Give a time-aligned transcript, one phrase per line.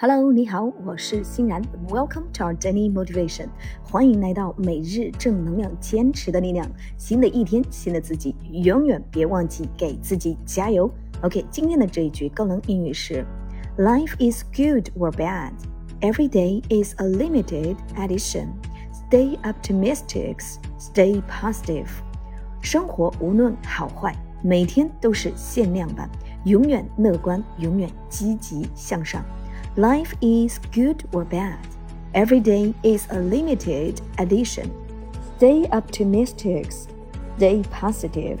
[0.00, 1.60] Hello，你好，我是欣然。
[1.88, 3.48] Welcome to our daily motivation，
[3.82, 6.64] 欢迎来到每日正能量，坚持的力量。
[6.96, 10.88] 新的一天，新的自己，永远别忘记给自己加油。
[11.22, 13.26] OK，今天的这一句高能英语是
[13.76, 15.50] ：Life is good or bad.
[16.00, 18.50] Every day is a limited edition.
[19.10, 20.36] Stay optimistic.
[20.78, 21.88] Stay positive.
[22.62, 26.08] 生活无论好坏，每天都是限量版。
[26.44, 29.24] 永远乐观，永远积极向上。
[29.77, 31.57] Life is good or bad.
[32.13, 34.69] Every day is a limited edition.
[35.37, 36.71] Stay optimistic.
[37.37, 38.37] Stay positive.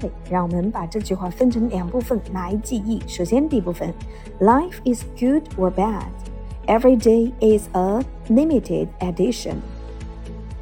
[0.00, 3.00] 嘿，让我们把这句话分成两部分来记忆。
[3.06, 3.92] 首先，第一部分，
[4.40, 6.10] Life is good or bad.
[6.66, 9.56] Every day is a limited edition.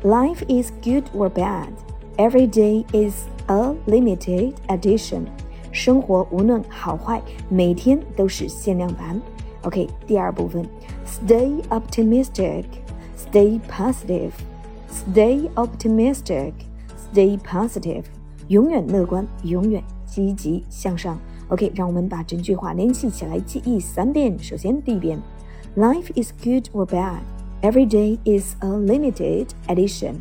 [0.03, 1.71] Life is good or bad.
[2.17, 5.27] Every day is a limited edition.
[5.71, 9.21] 生活无论好坏，每天都是限量版。
[9.63, 10.65] OK，第二部分，
[11.07, 18.05] Stay optimistic，Stay positive，Stay optimistic，Stay positive，
[18.49, 21.19] 永远乐观，永远积极向上。
[21.49, 24.39] OK，让我们把整句话联系起来记忆三遍。
[24.39, 25.21] 首先第一遍，
[25.77, 27.21] Life is good or bad.
[27.63, 30.17] Every day is a limited edition.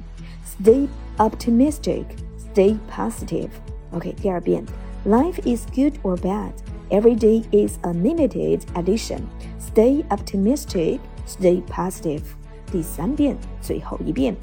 [0.45, 2.05] Stay optimistic.
[2.53, 3.49] Stay positive.
[3.91, 4.65] OK，第二遍，
[5.05, 6.51] Life is good or bad.
[6.91, 9.21] Every day is a limited edition.
[9.59, 12.21] Stay optimistic, stay positive.
[12.71, 14.35] 第三遍，最后一遍。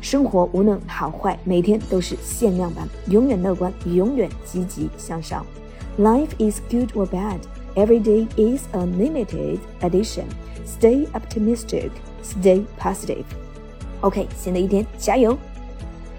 [0.00, 2.88] 生活无论好坏，每天都是限量版。
[3.08, 5.44] 永远乐观，永远积极向上。
[5.98, 7.40] Life is good or bad.
[7.74, 10.24] Every day is a limited edition.
[10.66, 11.90] Stay optimistic,
[12.22, 13.24] stay positive.
[14.00, 15.36] OK，新的一天加油！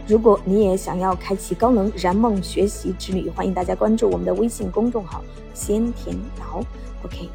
[0.07, 6.63] 如果你也想要开启高能燃梦学习之旅，欢迎大家关注我们的微信公众号“先田瑶
[7.05, 7.29] ”OK，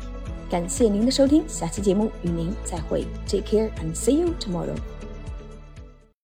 [0.49, 4.77] 感谢您的收听，下期节目与您再会，Take care and see you tomorrow。